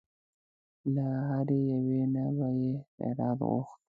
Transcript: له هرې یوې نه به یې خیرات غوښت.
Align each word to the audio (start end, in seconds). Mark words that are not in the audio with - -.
له 0.93 1.05
هرې 1.29 1.59
یوې 1.71 2.01
نه 2.13 2.25
به 2.37 2.47
یې 2.59 2.71
خیرات 2.93 3.39
غوښت. 3.49 3.75